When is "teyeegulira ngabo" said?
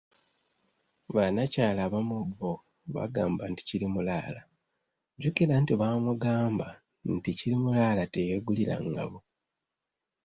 8.13-9.19